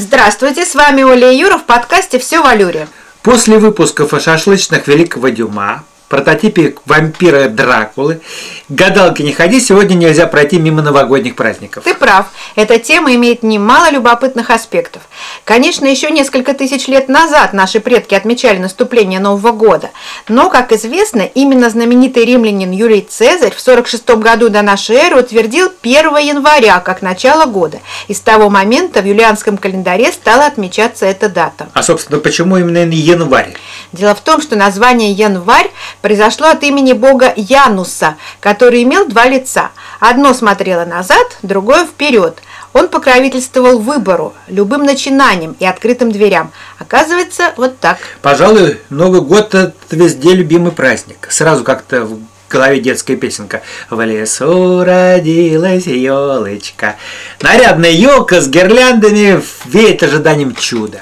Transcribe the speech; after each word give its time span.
Здравствуйте, 0.00 0.64
с 0.64 0.74
вами 0.74 1.02
Оля 1.02 1.30
Юра 1.30 1.58
в 1.58 1.64
подкасте 1.64 2.18
«Все 2.18 2.40
в 2.40 2.46
Алюре». 2.46 2.88
После 3.20 3.58
выпусков 3.58 4.14
о 4.14 4.18
шашлычных 4.18 4.88
Великого 4.88 5.28
Дюма, 5.28 5.84
прототипе 6.10 6.74
вампира 6.84 7.48
Дракулы. 7.48 8.20
Гадалки 8.68 9.22
не 9.22 9.32
ходи, 9.32 9.60
сегодня 9.60 9.94
нельзя 9.94 10.26
пройти 10.26 10.58
мимо 10.58 10.82
новогодних 10.82 11.36
праздников. 11.36 11.84
Ты 11.84 11.94
прав, 11.94 12.26
эта 12.56 12.78
тема 12.78 13.14
имеет 13.14 13.42
немало 13.42 13.90
любопытных 13.90 14.50
аспектов. 14.50 15.02
Конечно, 15.44 15.86
еще 15.86 16.10
несколько 16.10 16.52
тысяч 16.52 16.88
лет 16.88 17.08
назад 17.08 17.52
наши 17.52 17.78
предки 17.78 18.14
отмечали 18.14 18.58
наступление 18.58 19.20
Нового 19.20 19.52
года, 19.52 19.90
но, 20.28 20.50
как 20.50 20.72
известно, 20.72 21.22
именно 21.22 21.70
знаменитый 21.70 22.24
римлянин 22.24 22.72
Юлий 22.72 23.06
Цезарь 23.08 23.54
в 23.54 23.60
46 23.60 24.10
году 24.16 24.48
до 24.48 24.62
нашей 24.62 24.96
эры 24.96 25.20
утвердил 25.20 25.70
1 25.80 26.16
января 26.16 26.80
как 26.80 27.02
начало 27.02 27.46
года, 27.46 27.78
и 28.08 28.14
с 28.14 28.20
того 28.20 28.50
момента 28.50 29.00
в 29.00 29.04
юлианском 29.04 29.56
календаре 29.56 30.10
стала 30.10 30.46
отмечаться 30.46 31.06
эта 31.06 31.28
дата. 31.28 31.68
А, 31.72 31.84
собственно, 31.84 32.18
почему 32.18 32.56
именно 32.56 32.78
январь? 32.78 33.54
Дело 33.92 34.14
в 34.16 34.20
том, 34.20 34.40
что 34.40 34.56
название 34.56 35.12
«январь» 35.12 35.70
произошло 36.02 36.48
от 36.48 36.62
имени 36.62 36.92
бога 36.92 37.32
Януса, 37.36 38.16
который 38.40 38.82
имел 38.82 39.06
два 39.06 39.26
лица. 39.26 39.70
Одно 40.00 40.34
смотрело 40.34 40.84
назад, 40.84 41.36
другое 41.42 41.84
вперед. 41.86 42.38
Он 42.72 42.88
покровительствовал 42.88 43.78
выбору, 43.78 44.32
любым 44.46 44.84
начинаниям 44.84 45.56
и 45.58 45.66
открытым 45.66 46.12
дверям. 46.12 46.52
Оказывается, 46.78 47.52
вот 47.56 47.78
так. 47.78 47.98
Пожалуй, 48.22 48.78
Новый 48.90 49.22
год– 49.22 49.54
это 49.54 49.74
везде 49.90 50.34
любимый 50.34 50.70
праздник. 50.70 51.26
Сразу 51.30 51.64
как-то 51.64 52.04
в 52.04 52.20
голове 52.48 52.80
детская 52.80 53.16
песенка 53.16 53.62
«В 53.88 54.04
лесу 54.04 54.84
родилась 54.84 55.86
елочка». 55.86 56.96
Нарядная 57.40 57.90
елка 57.90 58.40
с 58.40 58.48
гирляндами 58.48 59.42
веет 59.66 60.02
ожиданием 60.02 60.54
чуда 60.54 61.00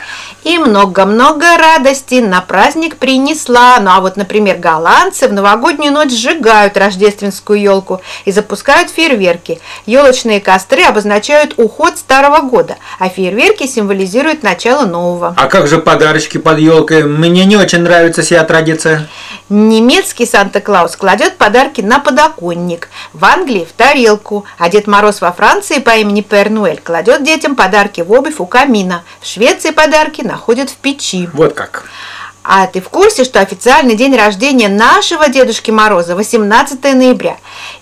и 0.48 0.56
много-много 0.56 1.58
радости 1.58 2.20
на 2.20 2.40
праздник 2.40 2.96
принесла. 2.96 3.78
Ну 3.80 3.90
а 3.90 4.00
вот, 4.00 4.16
например, 4.16 4.56
голландцы 4.56 5.28
в 5.28 5.32
новогоднюю 5.34 5.92
ночь 5.92 6.10
сжигают 6.10 6.78
рождественскую 6.78 7.60
елку 7.60 8.00
и 8.24 8.32
запускают 8.32 8.88
фейерверки. 8.88 9.60
Елочные 9.84 10.40
костры 10.40 10.84
обозначают 10.84 11.52
уход 11.58 11.98
старого 11.98 12.40
года, 12.48 12.76
а 12.98 13.10
фейерверки 13.10 13.66
символизируют 13.66 14.42
начало 14.42 14.86
нового. 14.86 15.34
А 15.36 15.48
как 15.48 15.66
же 15.66 15.78
подарочки 15.78 16.38
под 16.38 16.58
елкой? 16.58 17.04
Мне 17.04 17.44
не 17.44 17.58
очень 17.58 17.80
нравится 17.80 18.22
сия 18.22 18.42
традиция. 18.42 19.06
Немецкий 19.50 20.24
Санта-Клаус 20.24 20.96
кладет 20.96 21.36
подарки 21.36 21.82
на 21.82 21.98
подоконник, 21.98 22.88
в 23.12 23.24
Англии 23.24 23.66
в 23.68 23.72
тарелку, 23.72 24.46
а 24.58 24.70
Дед 24.70 24.86
Мороз 24.86 25.20
во 25.20 25.32
Франции 25.32 25.78
по 25.78 25.96
имени 25.96 26.22
Пернуэль 26.22 26.80
кладет 26.82 27.22
детям 27.22 27.54
подарки 27.54 28.00
в 28.00 28.12
обувь 28.12 28.40
у 28.40 28.46
камина, 28.46 29.04
в 29.20 29.26
Швеции 29.26 29.70
подарки 29.70 30.22
находят 30.38 30.70
в 30.70 30.76
печи. 30.76 31.28
Вот 31.32 31.52
как. 31.54 31.84
А 32.44 32.66
ты 32.68 32.80
в 32.80 32.88
курсе, 32.88 33.24
что 33.24 33.40
официальный 33.40 33.96
день 33.96 34.16
рождения 34.16 34.68
нашего 34.68 35.28
Дедушки 35.28 35.72
Мороза 35.72 36.14
18 36.14 36.82
ноября? 36.94 37.36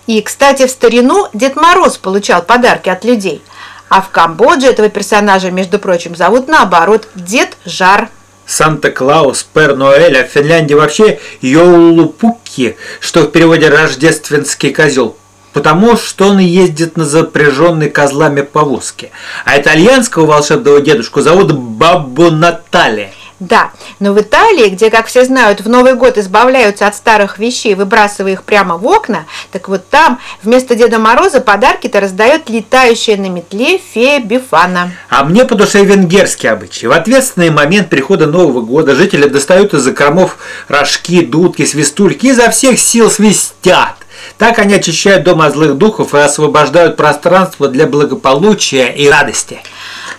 И, 0.07 0.23
кстати, 0.23 0.67
в 0.67 0.71
старину 0.71 1.29
Дед 1.35 1.55
Мороз 1.55 1.99
получал 1.99 2.43
подарки 2.43 2.89
от 2.89 3.05
людей. 3.05 3.43
А 3.91 4.01
в 4.01 4.09
Камбодже 4.09 4.69
этого 4.69 4.89
персонажа, 4.89 5.51
между 5.51 5.79
прочим, 5.79 6.17
зовут 6.17 6.49
наоборот 6.49 7.07
Дед 7.15 7.57
Жар. 7.67 8.09
Санта-Клаус, 8.47 9.47
Пер-Ноэль, 9.53 10.19
а 10.19 10.25
в 10.25 10.31
Финляндии 10.31 10.75
вообще 10.75 11.21
Йоулупуки, 11.43 12.77
что 13.01 13.23
в 13.23 13.31
переводе 13.31 13.69
«рождественский 13.69 14.73
козел», 14.73 15.17
потому 15.57 15.97
что 15.97 16.29
он 16.29 16.39
ездит 16.39 16.99
на 16.99 17.07
запряженной 17.07 17.89
козлами 17.89 18.43
повозке. 18.43 19.11
А 19.47 19.59
итальянского 19.59 20.27
волшебного 20.27 20.83
дедушку 20.83 21.23
зовут 21.23 21.51
Бабу 21.53 22.31
Наталья. 22.31 23.11
Да, 23.41 23.71
но 23.99 24.13
в 24.13 24.21
Италии, 24.21 24.69
где, 24.69 24.91
как 24.91 25.07
все 25.07 25.25
знают, 25.25 25.63
в 25.63 25.69
Новый 25.69 25.95
год 25.95 26.19
избавляются 26.19 26.87
от 26.87 26.95
старых 26.95 27.39
вещей, 27.39 27.75
выбрасывая 27.75 28.33
их 28.33 28.43
прямо 28.43 28.77
в 28.77 28.87
окна, 28.87 29.25
так 29.51 29.71
вот 29.71 29.89
там 29.89 30.21
вместо 30.43 30.75
Деда 30.75 30.99
Мороза 30.99 31.41
подарки-то 31.41 32.01
раздает 32.01 32.51
летающая 32.51 33.17
на 33.17 33.31
метле 33.31 33.79
фея 33.79 34.21
Бифана. 34.21 34.93
А 35.09 35.25
мне 35.25 35.47
по 35.47 35.55
душе 35.55 35.85
венгерский 35.85 36.49
обычай. 36.49 36.87
В 36.87 36.93
ответственный 36.93 37.49
момент 37.49 37.89
прихода 37.89 38.27
Нового 38.27 38.61
года 38.61 38.95
жители 38.95 39.27
достают 39.27 39.73
из 39.73 39.81
закромов 39.81 40.37
рожки, 40.69 41.25
дудки, 41.25 41.65
свистульки 41.65 42.27
и 42.27 42.31
изо 42.31 42.51
всех 42.51 42.79
сил 42.79 43.11
свистят. 43.11 43.97
Так 44.39 44.59
они 44.59 44.75
очищают 44.75 45.25
дом 45.25 45.41
от 45.41 45.53
злых 45.53 45.77
духов 45.77 46.15
и 46.15 46.19
освобождают 46.19 46.97
пространство 46.97 47.69
для 47.69 47.87
благополучия 47.87 48.89
и 48.89 49.09
радости. 49.09 49.61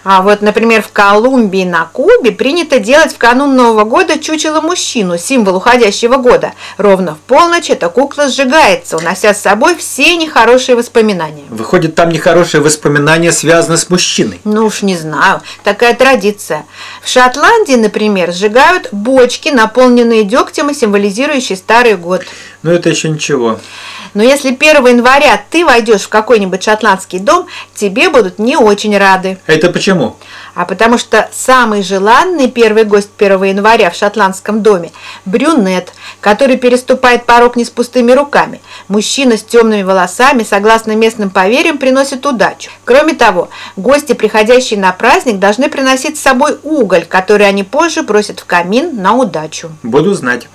А 0.09 0.22
вот, 0.22 0.41
например, 0.41 0.81
в 0.81 0.90
Колумбии 0.94 1.66
на 1.66 1.84
Кубе 1.91 2.31
принято 2.31 2.79
делать 2.79 3.13
в 3.13 3.18
канун 3.18 3.57
Нового 3.57 3.84
года 3.84 4.18
чучело-мужчину, 4.18 5.18
символ 5.18 5.57
уходящего 5.57 6.16
года. 6.16 6.53
Ровно 6.78 7.16
в 7.16 7.18
полночь 7.28 7.69
эта 7.69 7.90
кукла 7.90 8.29
сжигается, 8.29 8.95
унося 8.95 9.34
с 9.34 9.41
собой 9.41 9.75
все 9.75 10.16
нехорошие 10.16 10.78
воспоминания. 10.78 11.44
Выходит, 11.50 11.95
там 11.95 12.07
нехорошие 12.07 12.62
воспоминания 12.62 13.34
связаны 13.34 13.75
с 13.75 13.89
мужчиной? 13.89 14.39
Ну 14.45 14.68
уж 14.68 14.81
не 14.81 14.95
знаю, 14.95 15.41
такая 15.66 15.94
традиция. 15.94 16.66
В 17.03 17.09
Шотландии, 17.09 17.75
например, 17.75 18.31
сжигают 18.31 18.88
бочки, 18.94 19.50
наполненные 19.50 20.24
дегтем 20.24 20.69
и 20.69 20.74
символизирующие 20.74 21.57
старый 21.57 21.97
год. 21.97 22.22
Ну 22.63 22.72
это 22.72 22.90
еще 22.90 23.09
ничего. 23.09 23.59
Но 24.13 24.23
если 24.23 24.50
1 24.50 24.85
января 24.88 25.41
ты 25.50 25.66
войдешь 25.66 26.03
в 26.03 26.09
какой-нибудь 26.09 26.63
шотландский 26.63 27.19
дом, 27.19 27.47
тебе 27.75 28.09
будут 28.09 28.40
не 28.40 28.57
очень 28.57 28.97
рады. 28.97 29.38
Это 29.45 29.69
почему? 29.69 30.16
А 30.56 30.66
потому 30.66 30.97
что 30.97 31.29
самый 31.31 31.84
желанный 31.84 32.50
первый 32.50 32.84
гость 32.84 33.09
1 33.18 33.44
января 33.44 33.91
в 33.91 33.95
шотландском 33.95 34.63
доме– 34.63 34.91
брюнет, 35.25 35.94
который 36.22 36.57
переступает 36.57 37.25
порог 37.25 37.56
не 37.56 37.66
с 37.66 37.69
пустыми 37.69 38.12
руками. 38.12 38.62
Мужчина 38.88 39.38
с 39.38 39.44
темными 39.44 39.84
волосами, 39.84 40.44
согласно 40.44 40.95
местным 40.95 41.29
поверьям, 41.29 41.78
приносит 41.78 42.25
удачу. 42.25 42.72
Кроме 42.85 43.13
того, 43.13 43.50
гости, 43.75 44.13
приходящие 44.13 44.79
на 44.79 44.91
праздник, 44.91 45.39
должны 45.39 45.69
приносить 45.69 46.18
с 46.18 46.22
собой 46.22 46.57
уголь, 46.63 47.06
который 47.06 47.47
они 47.47 47.63
позже 47.63 48.01
бросят 48.01 48.39
в 48.39 48.45
камин 48.45 49.01
на 49.01 49.13
удачу. 49.13 49.69
Буду 49.84 50.13
знать. 50.13 50.47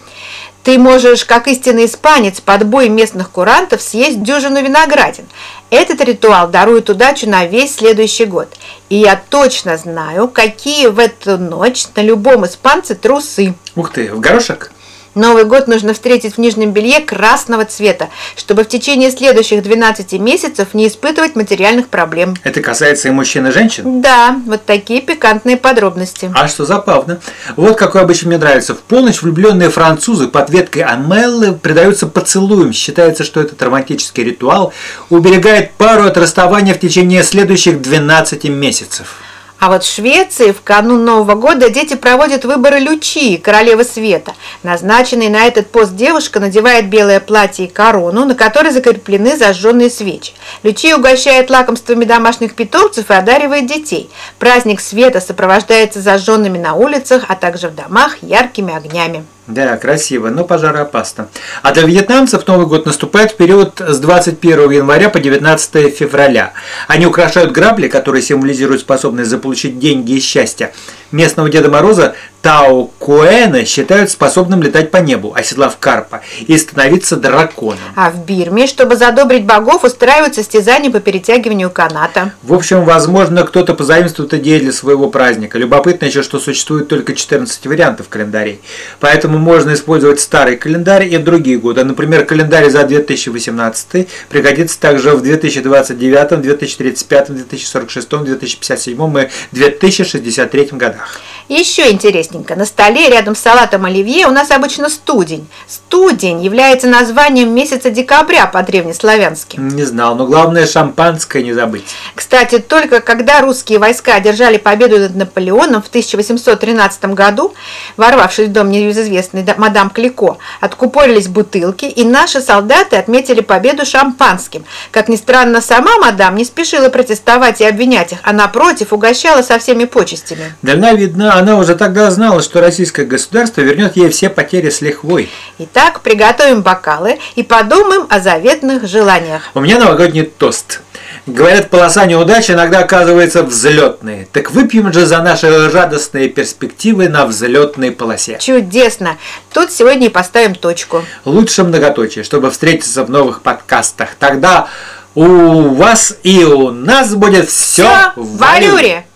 Ты 0.65 0.79
можешь, 0.79 1.25
как 1.25 1.49
истинный 1.49 1.87
испанец, 1.87 2.41
под 2.41 2.67
бой 2.67 2.89
местных 2.89 3.31
курантов 3.31 3.83
съесть 3.83 4.23
дюжину 4.23 4.63
виноградин. 4.63 5.25
Этот 5.71 6.01
ритуал 6.03 6.49
дарует 6.49 6.89
удачу 6.89 7.29
на 7.29 7.47
весь 7.47 7.77
следующий 7.77 8.27
год. 8.27 8.49
И 8.89 8.97
я 8.97 9.21
точно 9.29 9.77
знаю, 9.77 10.29
какие 10.29 10.87
в 10.87 10.99
эту 11.01 11.37
ночь 11.37 11.87
на 11.97 12.03
любом 12.03 12.47
испанце 12.47 12.95
трусы. 12.95 13.55
Ух 13.75 13.91
ты, 13.91 14.13
в 14.13 14.21
горошек? 14.21 14.71
Новый 15.15 15.45
год 15.45 15.69
нужно 15.69 15.93
встретить 15.93 16.37
в 16.37 16.39
нижнем 16.39 16.73
белье 16.73 17.01
красного 17.01 17.67
цвета, 17.67 18.09
чтобы 18.35 18.65
в 18.65 18.69
течение 18.69 19.11
следующих 19.11 19.63
12 19.63 20.15
месяцев 20.15 20.69
не 20.73 20.89
испытывать 20.89 21.37
материальных 21.37 21.89
проблем. 21.89 22.35
Это 22.45 22.63
касается 22.63 23.09
и 23.09 23.11
мужчин, 23.11 23.47
и 23.47 23.51
женщин? 23.51 24.01
Да, 24.01 24.41
вот 24.47 24.65
такие 24.65 25.03
пикантные 25.03 25.59
подробности. 25.59 26.33
А 26.35 26.49
что 26.49 26.65
забавно. 26.65 27.21
Вот 27.57 27.77
какой 27.77 28.01
обычно 28.01 28.29
мне 28.29 28.39
нравится. 28.39 28.75
В 28.75 28.79
полночь 28.79 29.21
влюбленные 29.21 29.69
французы 29.69 30.29
под 30.29 30.49
веткой 30.49 30.85
Амеллы 30.85 31.53
предаются 31.53 32.07
поцелуем. 32.07 32.73
Считается, 32.73 33.23
что 33.25 33.41
этот 33.41 33.63
романтический 33.63 34.25
ритуал 34.25 34.73
уберегает 35.11 35.73
пару 35.73 36.05
от 36.05 36.17
расставания 36.17 36.73
в 36.73 36.81
течение 36.81 37.23
следующих 37.23 37.83
12 37.83 38.45
месяцев. 38.45 39.17
А 39.63 39.69
вот 39.69 39.85
в 39.85 39.95
Швеции 39.95 40.51
в 40.51 40.61
канун 40.61 41.05
Нового 41.05 41.37
года 41.37 41.71
дети 41.71 41.95
проводят 41.95 42.45
выборы 42.45 42.81
Лючии, 42.81 43.37
королевы 43.37 43.85
света. 43.85 44.33
Назначенный 44.65 45.29
на 45.29 45.45
этот 45.45 45.71
пост 45.71 45.95
девушка 45.95 46.41
надевает 46.41 46.89
белое 46.89 47.21
платье 47.21 47.67
и 47.67 47.69
корону, 47.69 48.25
на 48.25 48.35
которой 48.35 48.73
закреплены 48.73 49.37
зажженные 49.37 49.89
свечи. 49.89 50.33
Лючия 50.65 50.97
угощает 50.97 51.49
лакомствами 51.49 52.05
домашних 52.05 52.57
питомцев 52.57 53.09
и 53.09 53.15
одаривает 53.15 53.69
детей. 53.69 54.11
Праздник 54.41 54.81
света 54.81 55.21
сопровождается 55.21 56.01
зажженными 56.01 56.59
на 56.59 56.75
улицах, 56.75 57.27
а 57.29 57.37
также 57.37 57.69
в 57.69 57.77
домах 57.77 58.17
яркими 58.21 58.75
огнями. 58.75 59.25
Да, 59.53 59.77
красиво, 59.77 60.29
но 60.29 60.45
пожароопасно. 60.45 61.29
А 61.63 61.73
для 61.73 61.83
вьетнамцев 61.83 62.47
Новый 62.47 62.67
год 62.67 62.87
наступает 62.87 63.33
в 63.33 63.37
период 63.37 63.83
с 63.87 63.99
21 63.99 64.71
января 64.71 65.11
по 65.11 65.21
19 65.21 65.95
февраля. 65.95 66.55
Они 66.89 67.05
украшают 67.05 67.53
грабли, 67.53 67.89
которые 67.89 68.23
символизируют 68.23 68.81
способность 68.81 69.29
заполучить 69.29 69.79
деньги 69.79 70.13
и 70.13 70.21
счастье, 70.21 70.73
местного 71.13 71.49
Деда 71.49 71.71
Мороза 71.71 72.15
Тао 72.43 72.91
Куэна 72.99 73.65
считают 73.65 74.11
способным 74.11 74.63
летать 74.63 74.91
по 74.91 74.97
небу, 74.97 75.33
оседлав 75.33 75.77
карпа, 75.79 76.23
и 76.41 76.59
становиться 76.59 77.17
драконом. 77.17 77.79
А 77.95 78.11
в 78.11 78.25
Бирме, 78.25 78.67
чтобы 78.67 78.97
задобрить 78.97 79.45
богов, 79.45 79.85
устраивают 79.85 80.35
состязания 80.35 80.91
по 80.91 80.99
перетягиванию 80.99 81.71
каната. 81.71 82.33
В 82.43 82.53
общем, 82.53 82.85
возможно, 82.85 83.45
кто-то 83.45 83.75
позаимствует 83.75 84.35
идеи 84.35 84.59
для 84.59 84.73
своего 84.73 85.09
праздника. 85.09 85.57
Любопытно 85.57 86.07
еще, 86.07 86.23
что 86.23 86.41
существует 86.41 86.89
только 86.89 87.15
14 87.15 87.65
вариантов 87.67 88.09
календарей. 88.09 88.61
Поэтому 88.99 89.39
можно 89.39 89.75
использовать 89.75 90.21
старый 90.21 90.57
календарь 90.57 91.07
и 91.07 91.19
другие 91.19 91.59
годы. 91.59 91.85
Например, 91.85 92.25
календарь 92.25 92.71
за 92.71 92.83
2018 92.83 94.09
пригодится 94.29 94.81
также 94.81 95.13
в 95.13 95.23
2029, 95.23 96.41
2035, 96.41 97.35
2046, 97.35 98.09
2057 98.09 99.19
и 99.21 99.29
2063 99.53 100.69
годах. 100.73 101.02
Еще 101.49 101.91
интересненько, 101.91 102.57
на 102.57 102.65
столе 102.65 103.11
рядом 103.11 103.35
с 103.35 103.41
салатом 103.41 103.85
оливье 103.85 104.27
у 104.27 104.31
нас 104.31 104.51
обычно 104.51 104.89
студень. 104.89 105.47
Студень 105.69 106.43
является 106.43 106.87
названием 106.87 107.55
месяца 107.55 107.91
декабря 107.91 108.47
по-древнеславянски. 108.47 109.59
Не 109.59 109.85
знал, 109.85 110.15
но 110.15 110.27
главное 110.27 110.67
шампанское 110.67 111.43
не 111.43 111.53
забыть. 111.53 111.85
Кстати, 112.15 112.59
только 112.59 113.01
когда 113.01 113.41
русские 113.41 113.79
войска 113.81 114.15
одержали 114.15 114.57
победу 114.57 114.99
над 114.99 115.15
Наполеоном 115.15 115.83
в 115.83 115.89
1813 115.89 117.05
году, 117.07 117.55
ворвавшись 117.97 118.49
в 118.49 118.53
дом 118.53 118.71
неизвестной 118.71 119.45
мадам 119.59 119.91
Клико, 119.91 120.39
откупорились 120.61 121.29
бутылки, 121.29 121.85
и 121.85 122.05
наши 122.05 122.41
солдаты 122.41 122.97
отметили 122.97 123.41
победу 123.41 123.85
шампанским. 123.85 124.65
Как 124.91 125.09
ни 125.09 125.17
странно, 125.17 125.61
сама 125.61 125.99
мадам 125.99 126.37
не 126.37 126.45
спешила 126.45 126.89
протестовать 126.89 127.61
и 127.61 127.65
обвинять 127.65 128.13
их, 128.13 128.19
а 128.23 128.33
напротив 128.33 128.93
угощала 128.93 129.43
со 129.43 129.59
всеми 129.59 129.85
почестями. 129.85 130.55
Дальновидно, 130.93 131.35
она 131.37 131.57
уже 131.57 131.75
тогда 131.75 132.11
знала, 132.11 132.43
что 132.43 132.61
российское 132.61 133.07
государство 133.07 133.63
вернет 133.63 133.97
ей 133.97 134.11
все 134.11 134.29
потери 134.29 134.69
с 134.69 134.83
лихвой. 134.83 135.31
Итак, 135.59 136.03
приготовим 136.03 136.61
бокалы 136.61 137.19
и 137.35 137.43
подумаем 137.43 138.07
о 138.11 138.21
заветных 138.21 138.87
желаниях. 138.87 139.45
У 139.55 139.61
меня 139.61 139.79
новогодний 139.79 140.25
тост. 140.25 140.83
Говорят, 141.27 141.71
полоса 141.71 142.05
неудач 142.05 142.51
иногда 142.51 142.81
оказывается 142.81 143.43
взлетной. 143.43 144.29
Так 144.33 144.51
выпьем 144.51 144.93
же 144.93 145.07
за 145.07 145.23
наши 145.23 145.71
радостные 145.71 146.29
перспективы 146.29 147.09
на 147.09 147.25
взлетной 147.25 147.91
полосе. 147.91 148.37
Чудесно! 148.39 149.17
Тут 149.55 149.73
сегодня 149.73 150.09
и 150.09 150.11
поставим 150.11 150.55
точку. 150.55 151.05
Лучше 151.25 151.65
многоточие, 151.65 152.23
чтобы 152.23 152.51
встретиться 152.51 153.03
в 153.05 153.11
новых 153.11 153.41
подкастах. 153.41 154.11
Тогда 154.19 154.69
у 155.15 155.71
вас 155.71 156.17
и 156.23 156.45
у 156.45 156.71
нас 156.71 157.15
будет 157.15 157.49
все, 157.49 157.85
Всё 157.85 158.13
в 158.17 158.37
валюре! 158.37 159.07